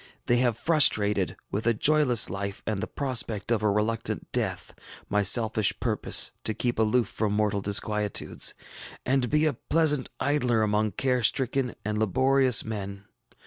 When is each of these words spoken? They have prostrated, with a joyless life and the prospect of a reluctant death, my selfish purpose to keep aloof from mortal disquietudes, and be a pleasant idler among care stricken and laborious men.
They 0.25 0.37
have 0.37 0.57
prostrated, 0.65 1.35
with 1.51 1.67
a 1.67 1.75
joyless 1.75 2.27
life 2.27 2.63
and 2.65 2.81
the 2.81 2.87
prospect 2.87 3.51
of 3.51 3.61
a 3.61 3.69
reluctant 3.69 4.31
death, 4.31 4.73
my 5.09 5.21
selfish 5.21 5.79
purpose 5.79 6.31
to 6.43 6.55
keep 6.55 6.79
aloof 6.79 7.07
from 7.07 7.33
mortal 7.33 7.61
disquietudes, 7.61 8.55
and 9.05 9.29
be 9.29 9.45
a 9.45 9.53
pleasant 9.53 10.09
idler 10.19 10.63
among 10.63 10.93
care 10.93 11.21
stricken 11.21 11.75
and 11.85 11.99
laborious 11.99 12.65
men. 12.65 13.05